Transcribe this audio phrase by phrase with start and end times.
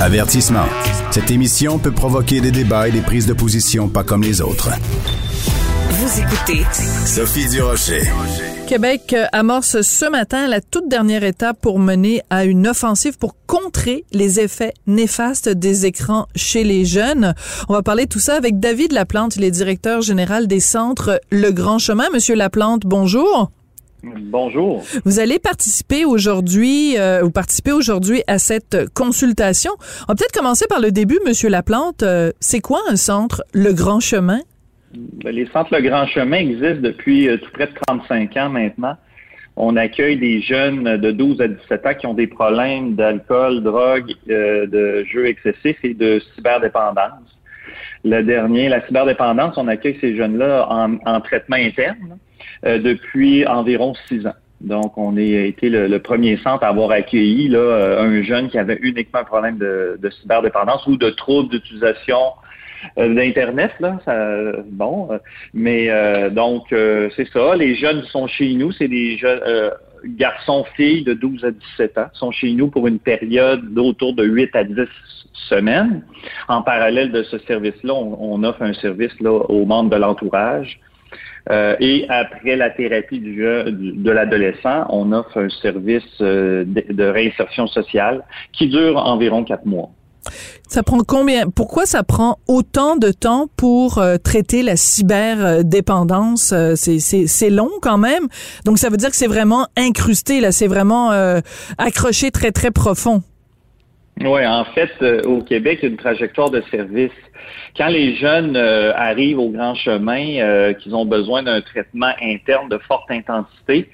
[0.00, 0.66] Avertissement.
[1.10, 4.70] Cette émission peut provoquer des débats et des prises de position pas comme les autres.
[5.90, 6.64] Vous écoutez
[7.04, 8.02] Sophie Durocher.
[8.68, 14.04] Québec amorce ce matin la toute dernière étape pour mener à une offensive pour contrer
[14.12, 17.34] les effets néfastes des écrans chez les jeunes.
[17.68, 21.20] On va parler de tout ça avec David Laplante, il est directeur général des centres
[21.30, 22.06] Le Grand Chemin.
[22.12, 23.50] Monsieur Laplante, bonjour.
[24.02, 24.84] Bonjour.
[25.04, 27.28] Vous allez participer aujourd'hui euh,
[27.74, 29.72] aujourd'hui à cette consultation.
[30.08, 32.04] On va peut-être commencer par le début, Monsieur Laplante.
[32.04, 34.40] Euh, c'est quoi un centre Le Grand Chemin?
[34.94, 38.96] Ben, les centres Le Grand Chemin existent depuis euh, tout près de 35 ans maintenant.
[39.56, 44.14] On accueille des jeunes de 12 à 17 ans qui ont des problèmes d'alcool, drogue,
[44.28, 47.36] de jeux excessifs et de cyberdépendance.
[48.04, 52.18] Le dernier, la cyberdépendance, on accueille ces jeunes-là en traitement interne
[52.64, 54.34] depuis environ six ans.
[54.60, 58.58] Donc, on a été le, premier centre à avoir accueilli là, euh, un jeune qui
[58.58, 62.18] avait uniquement un problème de, de cyberdépendance ou de troubles d'utilisation
[62.98, 63.98] euh, d'Internet, là,
[64.70, 65.08] bon,
[65.54, 65.90] mais
[66.30, 67.56] donc c'est ça.
[67.56, 69.72] Les jeunes sont chez nous, c'est des jeunes
[70.04, 74.24] garçons, filles de 12 à 17 ans, sont chez nous pour une période d'autour de
[74.24, 74.74] 8 à 10
[75.48, 76.02] semaines.
[76.48, 80.80] En parallèle de ce service-là, on, on, offre un service là, aux membres de l'entourage
[81.50, 87.66] euh, et après la thérapie du, de l'adolescent, on offre un service euh, de, réinsertion
[87.66, 89.90] sociale qui dure environ quatre mois.
[90.68, 96.52] Ça prend combien Pourquoi ça prend autant de temps pour euh, traiter la cyberdépendance?
[96.74, 98.28] C'est long quand même.
[98.66, 101.10] Donc ça veut dire que c'est vraiment incrusté là, c'est vraiment
[101.78, 103.22] accroché très très profond.
[104.20, 107.12] Oui, en fait, euh, au Québec, il y a une trajectoire de service.
[107.76, 112.68] Quand les jeunes euh, arrivent au grand chemin, euh, qu'ils ont besoin d'un traitement interne
[112.68, 113.88] de forte intensité,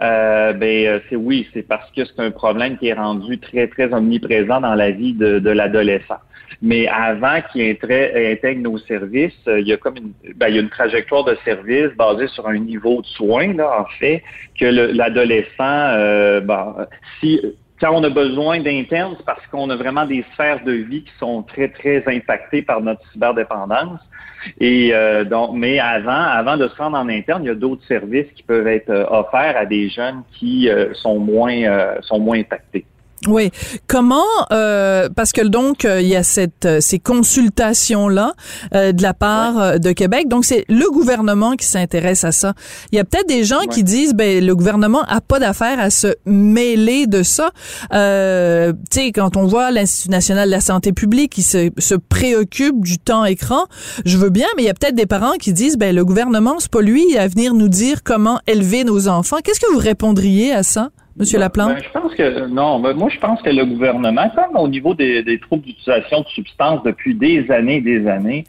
[0.00, 4.60] ben c'est oui, c'est parce que c'est un problème qui est rendu très très omniprésent
[4.60, 6.20] dans la vie de, de l'adolescent.
[6.62, 10.60] Mais avant qu'il intègre nos services, il y a comme une, ben, il y a
[10.60, 14.22] une trajectoire de service basée sur un niveau de soins là en fait
[14.56, 16.86] que l'adolescent, ben,
[17.18, 17.40] si
[17.80, 21.42] quand on a besoin d'internes, parce qu'on a vraiment des sphères de vie qui sont
[21.42, 24.00] très, très impactées par notre cyberdépendance.
[24.60, 27.84] Et euh, donc, mais avant, avant de se rendre en interne, il y a d'autres
[27.86, 32.38] services qui peuvent être euh, offerts à des jeunes qui euh, sont moins sont moins
[32.38, 32.84] impactés.
[33.26, 33.50] Oui.
[33.88, 38.32] Comment euh, parce que donc euh, il y a cette euh, ces consultations là
[38.72, 40.28] de la part de Québec.
[40.28, 42.54] Donc c'est le gouvernement qui s'intéresse à ça.
[42.92, 45.90] Il y a peut-être des gens qui disent ben le gouvernement a pas d'affaire à
[45.90, 47.50] se mêler de ça.
[47.90, 47.96] tu
[48.90, 52.98] sais quand on voit l'Institut national de la santé publique qui se, se préoccupe du
[52.98, 53.64] temps écran,
[54.04, 56.56] je veux bien mais il y a peut-être des parents qui disent ben le gouvernement
[56.58, 59.38] c'est pas lui à venir nous dire comment élever nos enfants.
[59.42, 60.90] Qu'est-ce que vous répondriez à ça?
[61.18, 61.74] Monsieur Laplante?
[61.74, 62.78] Ben, je pense que non.
[62.80, 66.28] Ben, moi, je pense que le gouvernement, comme au niveau des, des troubles d'utilisation de
[66.28, 68.44] substances depuis des années et des années,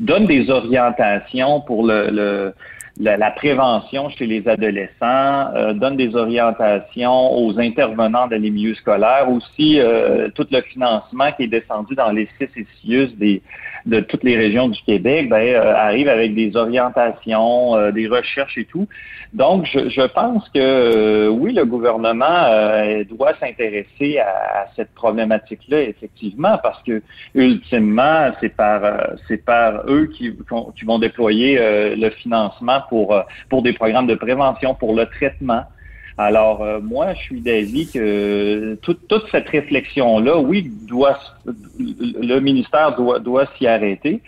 [0.00, 2.52] donne des orientations pour le,
[2.98, 9.30] la, prévention chez les adolescents, euh, donne des orientations aux intervenants dans les milieux scolaires,
[9.30, 13.42] aussi euh, tout le financement qui est descendu dans les six et six des
[13.86, 18.58] de toutes les régions du Québec, ben, euh, arrive avec des orientations, euh, des recherches
[18.58, 18.86] et tout.
[19.32, 22.46] Donc, je, je pense que euh, oui, le gouvernement
[23.08, 27.02] doit s'intéresser à, cette problématique-là, effectivement, parce que
[27.34, 28.82] ultimement, c'est par
[29.28, 30.36] c'est par eux qui,
[30.76, 31.58] qui vont déployer
[31.96, 33.14] le financement pour
[33.48, 35.64] pour des programmes de prévention, pour le traitement.
[36.22, 43.20] Alors, euh, moi, je suis d'avis que toute, toute cette réflexion-là, oui, le ministère doit,
[43.20, 44.20] doit s'y arrêter.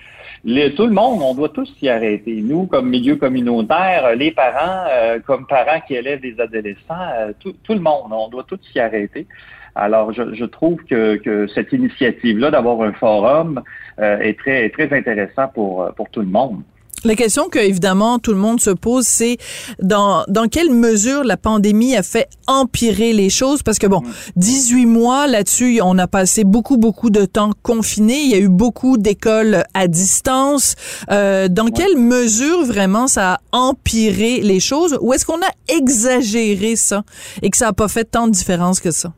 [0.43, 2.41] tout le monde, on doit tous s'y arrêter.
[2.41, 7.55] Nous, comme milieu communautaire, les parents, euh, comme parents qui élèvent des adolescents, euh, tout,
[7.63, 9.27] tout, le monde, on doit tous s'y arrêter.
[9.75, 13.63] Alors, je, trouve que, cette initiative-là d'avoir un forum
[13.99, 16.63] est très, très intéressant pour, pour tout le monde.
[17.05, 19.37] La question que évidemment tout le monde se pose, c'est
[19.83, 23.65] dans dans quelle mesure la pandémie a fait empirer les choses?
[23.65, 24.03] Parce que bon,
[24.37, 28.49] 18 mois là-dessus, on a passé beaucoup beaucoup de temps confiné, il y a eu
[28.49, 30.77] beaucoup d'écoles à distance.
[31.11, 34.97] Euh, dans quelle mesure vraiment ça a empiré les choses?
[35.01, 37.03] Ou est-ce qu'on a exagéré ça
[37.43, 39.13] et que ça a pas fait tant de différence que ça?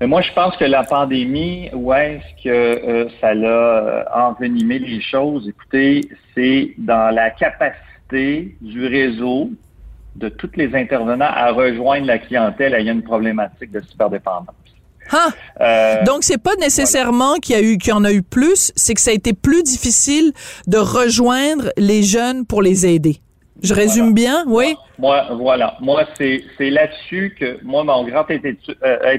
[0.00, 4.78] Mais moi, je pense que la pandémie, où est-ce que euh, ça l'a euh, envenimé
[4.78, 5.48] les choses?
[5.48, 6.02] Écoutez,
[6.34, 9.50] c'est dans la capacité du réseau
[10.14, 14.54] de tous les intervenants à rejoindre la clientèle ayant une problématique de cyberdépendance.
[15.10, 15.28] Ah!
[15.60, 18.72] Euh, Donc c'est pas nécessairement qu'il y a eu qu'il y en a eu plus,
[18.76, 20.32] c'est que ça a été plus difficile
[20.66, 23.20] de rejoindre les jeunes pour les aider.
[23.62, 24.76] Je résume bien, oui?
[24.98, 25.76] Moi, voilà.
[25.80, 29.16] Moi, c'est là-dessus que, moi, mon grand euh,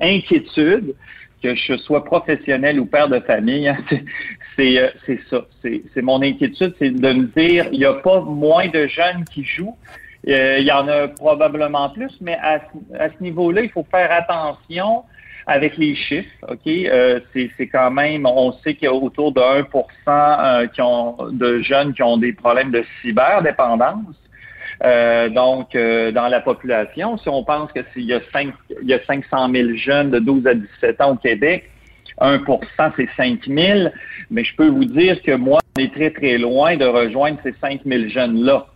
[0.00, 0.94] inquiétude,
[1.42, 3.76] que je sois professionnel ou père de famille, hein,
[4.56, 5.44] c'est euh, c'est ça.
[5.62, 9.44] C'est mon inquiétude, c'est de me dire, il n'y a pas moins de jeunes qui
[9.44, 9.76] jouent.
[10.26, 12.62] Euh, il y en a probablement plus, mais à,
[12.98, 15.02] à ce niveau-là, il faut faire attention
[15.46, 16.30] avec les chiffres.
[16.48, 19.66] Ok, euh, c'est quand même, on sait qu'il y a autour de 1
[20.08, 24.14] euh, qui ont, de jeunes qui ont des problèmes de cyberdépendance.
[24.82, 28.52] Euh, donc, euh, dans la population, si on pense que s'il y a 5,
[28.82, 31.70] il y a 500 000 jeunes de 12 à 17 ans au Québec,
[32.20, 33.88] 1% c'est 5 000,
[34.30, 37.54] mais je peux vous dire que moi, on est très, très loin de rejoindre ces
[37.60, 38.66] 5 000 jeunes-là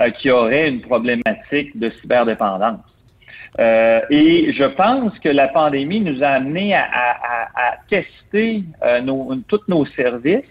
[0.00, 2.80] euh, qui auraient une problématique de cyberdépendance.
[3.58, 9.00] Euh, et je pense que la pandémie nous a amené à, à, à tester euh,
[9.00, 10.44] nos, tous nos services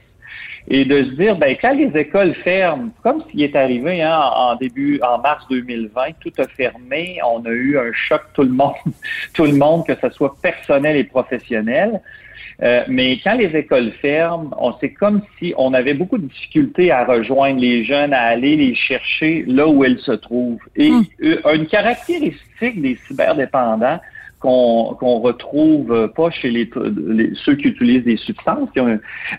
[0.68, 4.20] et de se dire, ben, quand les écoles ferment, comme ce qui est arrivé hein,
[4.36, 8.50] en début, en mars 2020, tout a fermé, on a eu un choc tout le
[8.50, 8.74] monde,
[9.34, 12.02] tout le monde, que ce soit personnel et professionnel.
[12.64, 16.90] Euh, mais quand les écoles ferment, on c'est comme si on avait beaucoup de difficultés
[16.90, 20.62] à rejoindre les jeunes, à aller les chercher là où elles se trouvent.
[20.76, 21.04] Et hmm.
[21.54, 24.00] une caractéristique des cyberdépendants,
[24.46, 26.70] qu'on retrouve pas chez les,
[27.44, 28.70] ceux qui utilisent des substances.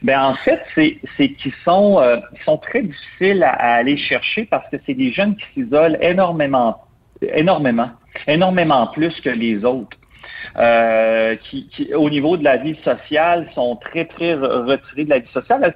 [0.03, 4.77] ben en fait, c'est qu'ils sont, euh, sont très difficiles à, aller chercher parce que
[4.87, 6.79] c'est des jeunes qui s'isolent énormément,
[7.23, 7.91] énormément,
[8.27, 9.97] énormément plus que les autres.
[10.59, 15.31] Euh, qui, au niveau de la vie sociale, sont très, très retirés de la vie
[15.33, 15.75] sociale.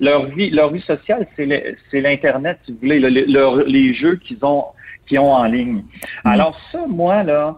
[0.00, 4.64] leur vie, leur vie sociale, c'est l'Internet, si vous voulez, les jeux qu'ils ont,
[5.06, 5.84] qu'ils ont en ligne.
[6.24, 6.28] Mm.
[6.28, 7.56] Alors ça, moi, là,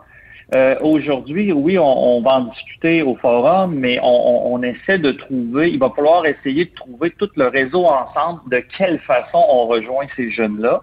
[0.54, 5.78] euh, Aujourd'hui, oui, on, va en discuter au forum, mais on, essaie de trouver, il
[5.78, 10.30] va falloir essayer de trouver tout le réseau ensemble, de quelle façon on rejoint ces
[10.30, 10.82] jeunes-là.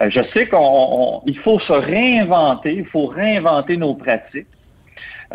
[0.00, 4.46] Euh, je sais qu'il faut se réinventer, il faut réinventer nos pratiques.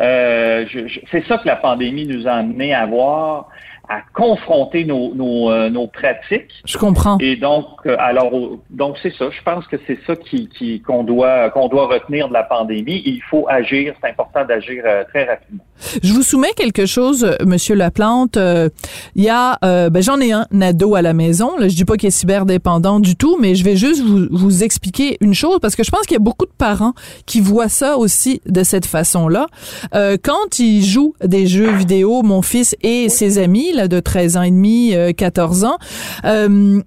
[0.00, 0.66] Euh,
[1.10, 3.48] c'est ça que la pandémie nous a amené à voir
[3.88, 6.50] à confronter nos, nos, euh, nos, pratiques.
[6.64, 7.18] Je comprends.
[7.18, 8.32] Et donc, euh, alors,
[8.70, 9.26] donc c'est ça.
[9.30, 13.02] Je pense que c'est ça qui, qui qu'on doit qu'on doit retenir de la pandémie.
[13.04, 13.94] Il faut agir.
[14.00, 15.62] C'est important d'agir euh, très rapidement.
[16.02, 18.36] Je vous soumets quelque chose, Monsieur Laplante.
[18.36, 21.56] Il y a, ben j'en ai un, ado à la maison.
[21.58, 24.64] Là, je dis pas qu'il est cyberdépendant du tout, mais je vais juste vous, vous
[24.64, 26.94] expliquer une chose parce que je pense qu'il y a beaucoup de parents
[27.26, 29.46] qui voient ça aussi de cette façon-là.
[29.92, 34.50] quand ils jouent des jeux vidéo, mon fils et ses amis de 13 ans et
[34.50, 35.78] demi, 14 euh, ans,
[36.24, 36.82] euh,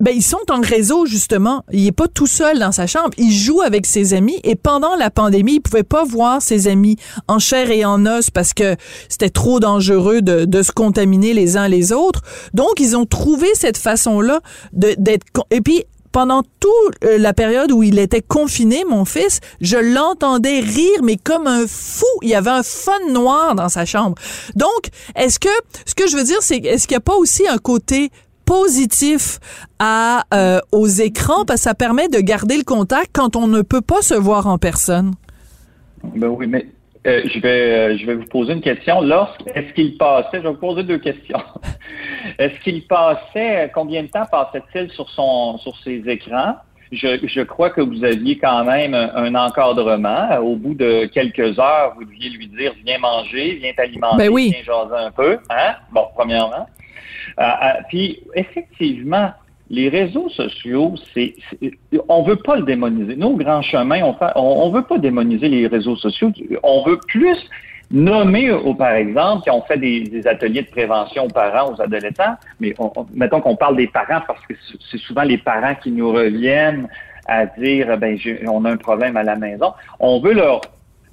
[0.00, 1.64] ben ils sont en réseau justement.
[1.72, 3.10] Il est pas tout seul dans sa chambre.
[3.18, 6.96] Il joue avec ses amis et pendant la pandémie, il pouvait pas voir ses amis
[7.28, 8.74] en chair et en os parce que
[9.08, 12.22] c'était trop dangereux de, de, se contaminer les uns les autres.
[12.52, 14.40] Donc ils ont trouvé cette façon là
[14.72, 19.76] d'être et puis pendant toute euh, la période où il était confiné, mon fils, je
[19.78, 22.06] l'entendais rire, mais comme un fou.
[22.22, 24.14] Il y avait un fun noir dans sa chambre.
[24.54, 25.48] Donc, est-ce que,
[25.86, 28.10] ce que je veux dire, c'est, est-ce qu'il n'y a pas aussi un côté
[28.44, 29.40] positif
[29.78, 31.44] à euh, aux écrans?
[31.44, 34.46] Parce que ça permet de garder le contact quand on ne peut pas se voir
[34.46, 35.12] en personne.
[36.16, 36.66] Ben oui, mais
[37.06, 39.00] euh, je vais je vais vous poser une question.
[39.00, 41.42] Lorsque est-ce qu'il passait, je vais vous poser deux questions.
[42.38, 46.56] Est-ce qu'il passait, combien de temps passait-il sur son, sur ses écrans?
[46.92, 50.36] Je, je, crois que vous aviez quand même un, encadrement.
[50.38, 54.50] Au bout de quelques heures, vous deviez lui dire viens manger, viens t'alimenter, ben oui.
[54.54, 55.38] viens jaser un peu.
[55.50, 55.74] Hein?
[55.90, 56.66] Bon, premièrement.
[57.38, 59.32] Euh, euh, puis effectivement,
[59.72, 61.34] les réseaux sociaux, c'est,
[62.06, 63.16] on veut pas le démoniser.
[63.16, 66.30] Nous, au Grand Chemin, on, fait, on, on veut pas démoniser les réseaux sociaux.
[66.62, 67.38] On veut plus
[67.90, 72.36] nommer, ou par exemple, qui ont fait des, ateliers de prévention aux parents, aux adolescents,
[72.60, 72.74] mais
[73.14, 74.54] mettons qu'on parle des parents parce que
[74.90, 76.86] c'est souvent les parents qui nous reviennent
[77.26, 79.72] à dire, ben, on a un problème à la maison.
[80.00, 80.60] On veut leur,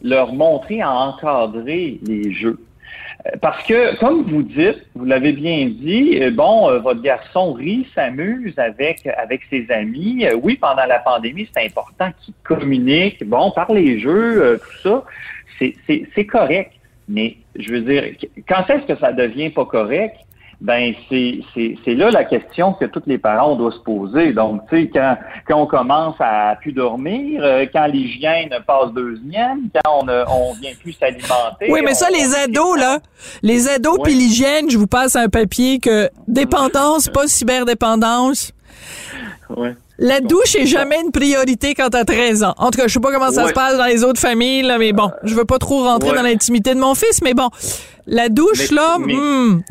[0.04, 2.60] leur montrer à encadrer les jeux.
[3.26, 7.54] Euh, parce que, comme vous dites, vous l'avez bien dit, euh, bon, euh, votre garçon
[7.54, 10.26] rit, s'amuse avec avec ses amis.
[10.42, 15.04] Oui, pendant la pandémie, c'est important qu'il communique, bon, par les jeux, tout ça
[15.60, 16.72] c'est correct.
[17.10, 18.04] Mais je veux dire,
[18.48, 20.16] quand est-ce que ça devient pas correct?
[20.62, 24.34] Ben c'est là la question que tous les parents doivent se poser.
[24.34, 29.70] Donc, tu sais, quand, quand on commence à plus dormir, euh, quand l'hygiène passe deuxième,
[29.74, 31.70] quand on ne on vient plus s'alimenter.
[31.70, 33.00] Oui, mais ça, les ados, là,
[33.42, 38.52] les ados puis l'hygiène, je vous passe un papier que dépendance, pas cyberdépendance.
[39.56, 39.76] Ouais.
[39.98, 42.54] La douche est jamais une priorité quand t'as 13 ans.
[42.58, 44.78] En tout cas, je sais pas comment ça se passe dans les autres familles, là,
[44.78, 47.50] mais bon, je veux pas trop rentrer dans l'intimité de mon fils, mais bon,
[48.08, 49.64] la douche, là, mais, hmm.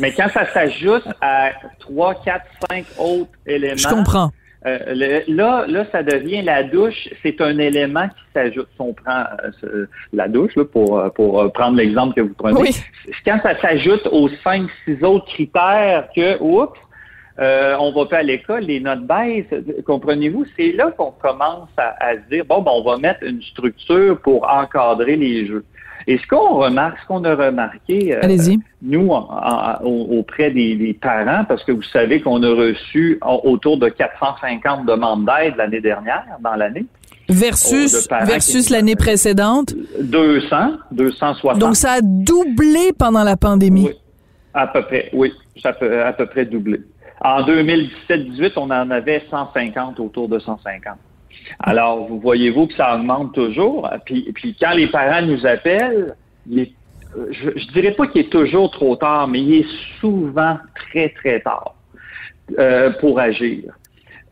[0.00, 4.30] mais, quand ça s'ajoute à 3, 4, 5 autres éléments, je comprends.
[4.66, 8.66] Euh, là, là, ça devient la douche, c'est un élément qui s'ajoute.
[8.74, 9.24] Si on prend
[9.62, 12.70] euh, la douche, là, pour, pour prendre l'exemple que vous prenez,
[13.24, 16.76] quand ça s'ajoute aux cinq, six autres critères que, oups,
[17.38, 22.14] on va pas à l'école, les notes baissent, comprenez-vous, c'est là qu'on commence à, à,
[22.14, 25.64] se dire, bon, ben, on va mettre une structure pour encadrer les jeux.
[26.08, 29.10] Et ce qu'on remarque, ce qu'on a remarqué, euh, nous,
[29.82, 35.56] auprès des, parents, parce que vous savez qu'on a reçu autour de 450 demandes d'aide
[35.58, 36.86] l'année dernière, dans l'année.
[37.28, 39.74] Versus, versus l'année précédente?
[40.00, 41.58] 200, 260.
[41.58, 43.88] Donc, ça a doublé pendant la pandémie?
[43.88, 43.94] Oui,
[44.54, 46.80] à peu près, oui, ça peut à peu près doublé.
[47.20, 50.96] En 2017-18, on en avait 150, autour de 150.
[51.60, 53.88] Alors, vous voyez-vous que ça augmente toujours?
[54.04, 56.14] Puis, puis quand les parents nous appellent,
[56.46, 56.64] je,
[57.48, 59.66] ne dirais pas qu'il est toujours trop tard, mais il est
[60.00, 61.74] souvent très, très tard
[62.58, 63.77] euh, pour agir.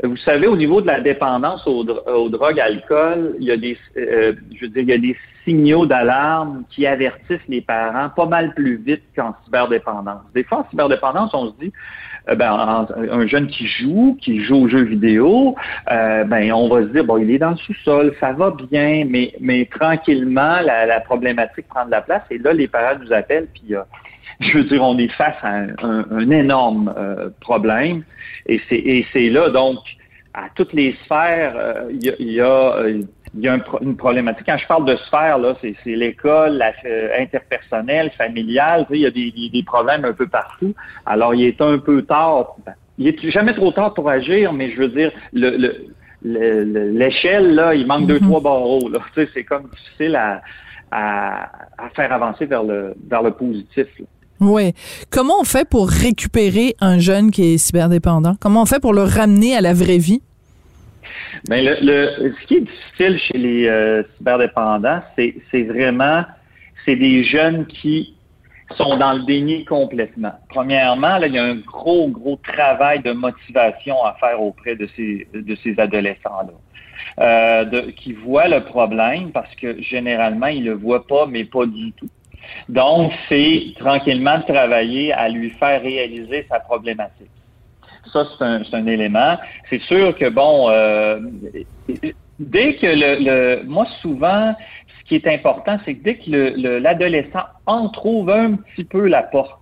[0.02, 4.34] Vous savez, au niveau de la dépendance aux, drogues, alcool, il y a des, euh,
[4.54, 8.52] je veux dire, il y a des signaux d'alarme qui avertissent les parents pas mal
[8.54, 10.22] plus vite qu'en cyberdépendance.
[10.34, 11.72] Des fois, en cyberdépendance, on se dit,
[12.28, 15.54] euh, ben, un jeune qui joue, qui joue aux jeux vidéo,
[15.90, 19.06] euh, ben, on va se dire, bon, il est dans le sous-sol, ça va bien,
[19.08, 22.22] mais, mais tranquillement, la, problématique prend de la place.
[22.30, 23.82] Et là, les parents nous appellent, puis euh,
[24.40, 26.94] je veux dire, on est face à un, énorme
[27.40, 28.02] problème.
[28.46, 28.60] Et
[29.12, 29.78] c'est là, donc,
[30.34, 32.82] à toutes les sphères, il y a,
[33.38, 34.46] y a une problématique.
[34.46, 38.86] Quand je parle de sphère, là, c'est l'école, euh, interpersonnelle, familiale.
[38.90, 40.74] il y a des, problèmes un peu partout.
[41.04, 42.56] Alors, il est un peu tard.
[42.64, 45.72] Ben, il est jamais trop tard pour agir, mais je veux dire, le,
[46.22, 48.28] l'échelle, là, il manque deux, mm-hmm.
[48.28, 48.88] trois barreaux.
[48.88, 49.00] Là.
[49.14, 50.42] c'est comme difficile à,
[50.90, 51.48] à,
[51.94, 53.86] faire avancer vers le, vers le positif.
[54.40, 54.72] Oui.
[55.10, 58.34] Comment on fait pour récupérer un jeune qui est cyberdépendant?
[58.40, 60.20] Comment on fait pour le ramener à la vraie vie?
[61.48, 66.24] Mais ben, le, ce qui est difficile chez les euh, cyberdépendants, c'est vraiment,
[66.84, 68.14] c'est des jeunes qui
[68.76, 70.32] sont dans le déni complètement.
[70.48, 74.88] Premièrement, là, il y a un gros, gros travail de motivation à faire auprès de
[74.96, 76.52] ces, de ces adolescents-là.
[77.18, 81.92] Euh, qui voient le problème parce que généralement, ils le voient pas, mais pas du
[81.92, 82.08] tout.
[82.68, 87.30] Donc, c'est tranquillement travailler à lui faire réaliser sa problématique.
[88.12, 89.36] Ça, c'est un, élément.
[89.68, 91.18] C'est sûr que, bon, euh,
[92.38, 94.54] dès que le, Moi, souvent,
[95.00, 99.22] ce qui est important, c'est que dès que l'adolescent en trouve un petit peu la
[99.22, 99.60] porte,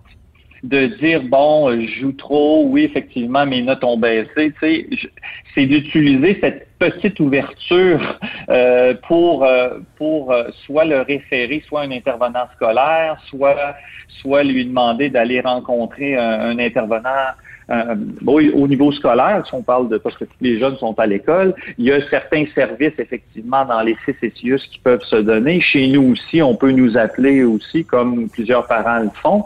[0.63, 6.67] de dire bon, je joue trop, oui, effectivement, mes notes ont baissé, c'est d'utiliser cette
[6.79, 8.19] petite ouverture
[8.49, 10.33] euh, pour euh, pour
[10.65, 13.75] soit le référer, soit un intervenant scolaire, soit
[14.21, 17.33] soit lui demander d'aller rencontrer un intervenant
[17.71, 17.95] euh,
[18.27, 21.55] au niveau scolaire, si on parle de parce que tous les jeunes sont à l'école,
[21.79, 25.61] il y a certains services effectivement dans les CCCIUS qui peuvent se donner.
[25.61, 29.43] Chez nous aussi, on peut nous appeler aussi, comme plusieurs parents le font.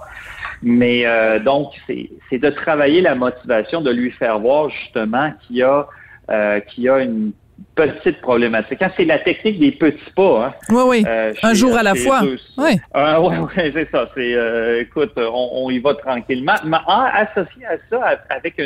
[0.61, 5.63] Mais euh, donc, c'est de travailler la motivation, de lui faire voir justement qu'il y
[5.63, 5.87] a
[6.29, 7.31] euh, qu'il y a une
[7.75, 8.81] petite problématique.
[8.81, 10.45] Hein, c'est la technique des petits pas.
[10.45, 10.53] Hein.
[10.69, 11.03] Oui, oui.
[11.07, 12.21] Euh, un jour à la fois.
[12.57, 12.79] Oui.
[12.93, 14.09] Ah, oui, c'est ça.
[14.15, 16.55] C'est, euh, écoute, on, y va tranquillement.
[16.65, 18.59] Mais associé à ça, avec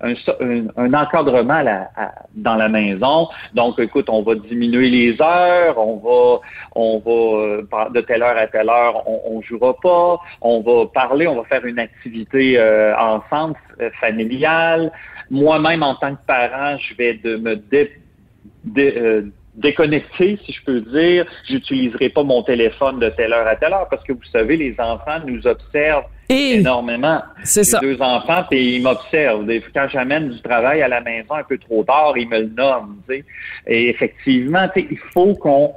[0.00, 1.64] un, encadrement
[2.34, 3.28] dans la maison.
[3.54, 6.40] Donc, écoute, on va diminuer les heures, on va,
[6.74, 10.86] on va euh, de telle heure à telle heure, on, ne jouera pas, on va
[10.86, 12.60] parler, on va faire une activité
[12.98, 13.56] ensemble,
[14.00, 14.92] familiale.
[15.30, 17.90] Moi-même, en tant que parent, je vais de me dé
[18.76, 19.22] euh,
[19.54, 21.26] déconnecté, si je peux dire.
[21.48, 24.74] J'utiliserai pas mon téléphone de telle heure à telle heure parce que vous savez, les
[24.78, 27.22] enfants nous observent énormément.
[27.44, 27.78] C'est ça.
[27.80, 29.48] deux enfants, et ils m'observent.
[29.74, 33.00] Quand j'amène du travail à la maison un peu trop tard, ils me le nomment.
[33.66, 35.72] Et effectivement, il faut qu'on,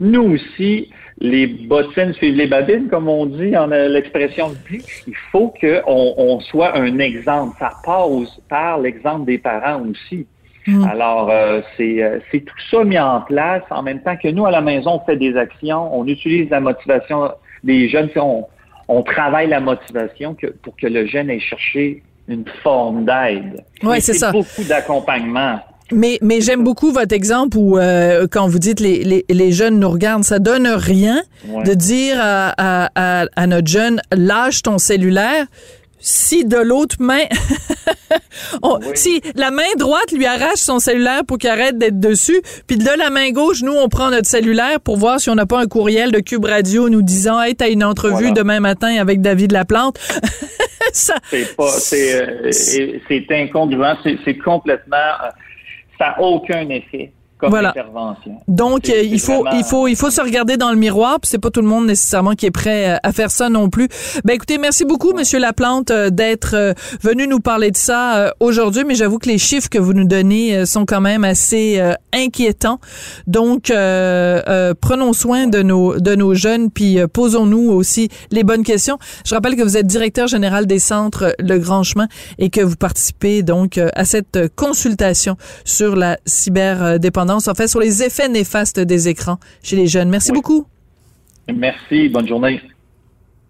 [0.00, 0.90] nous aussi,
[1.20, 4.84] les bottines suivent les babines, comme on dit en euh, l'expression dit.
[5.06, 7.56] Il faut qu'on on soit un exemple.
[7.58, 10.26] Ça passe par l'exemple des parents aussi.
[10.68, 10.84] Mm.
[10.84, 14.50] Alors, euh, euh, c'est tout ça mis en place en même temps que nous, à
[14.50, 17.30] la maison, on fait des actions, on utilise la motivation
[17.64, 18.44] des jeunes, on,
[18.88, 23.64] on travaille la motivation que, pour que le jeune ait cherché une forme d'aide.
[23.82, 24.30] Oui, c'est ça.
[24.30, 25.58] Beaucoup d'accompagnement.
[25.90, 29.80] Mais, mais j'aime beaucoup votre exemple où, euh, quand vous dites les, les, les, jeunes
[29.80, 31.22] nous regardent, ça donne rien
[31.64, 35.46] de dire à, à, à, notre jeune, lâche ton cellulaire
[35.98, 37.24] si de l'autre main,
[38.94, 42.98] si la main droite lui arrache son cellulaire pour qu'il arrête d'être dessus, puis de
[42.98, 45.66] la main gauche, nous, on prend notre cellulaire pour voir si on n'a pas un
[45.66, 49.98] courriel de Cube Radio nous disant, hey, t'as une entrevue demain matin avec David Laplante.
[50.92, 51.14] Ça...
[51.28, 54.96] C'est pas, c'est, euh, c'est incongruent, c'est complètement,
[55.98, 57.12] ça n'a aucun effet
[57.46, 57.74] voilà.
[58.48, 61.38] Donc euh, il faut il faut il faut se regarder dans le miroir, puis c'est
[61.38, 63.88] pas tout le monde nécessairement qui est prêt euh, à faire ça non plus.
[64.24, 68.94] Ben écoutez, merci beaucoup monsieur Laplante euh, d'être venu nous parler de ça aujourd'hui, mais
[68.94, 71.80] j'avoue que les chiffres que vous nous donnez sont quand même assez
[72.12, 72.80] inquiétants.
[73.26, 78.98] Donc prenons soin de nos de nos jeunes puis posons-nous aussi les bonnes questions.
[79.24, 82.76] Je rappelle que vous êtes directeur général des centres Le Grand Chemin et que vous
[82.76, 89.08] participez donc à cette consultation sur la cyberdépendance en fait, sur les effets néfastes des
[89.08, 90.08] écrans chez les jeunes.
[90.08, 90.66] Merci beaucoup.
[91.52, 92.08] Merci.
[92.08, 92.60] Bonne journée.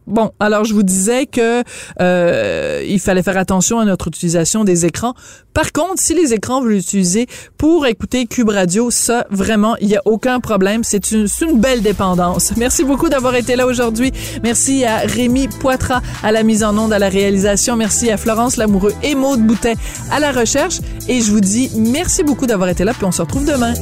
[0.09, 1.63] Bon, alors je vous disais que
[2.01, 5.15] euh, il fallait faire attention à notre utilisation des écrans.
[5.53, 7.27] Par contre, si les écrans vous l'utilisez
[7.59, 10.83] pour écouter Cube Radio, ça vraiment, il y a aucun problème.
[10.83, 12.53] C'est une, une belle dépendance.
[12.57, 14.13] Merci beaucoup d'avoir été là aujourd'hui.
[14.43, 17.77] Merci à Rémi Poitras à la mise en onde, à la réalisation.
[17.77, 19.75] Merci à Florence Lamoureux et Maude Boutet
[20.11, 20.79] à la recherche.
[21.09, 22.95] Et je vous dis merci beaucoup d'avoir été là.
[22.95, 23.75] Puis on se retrouve demain.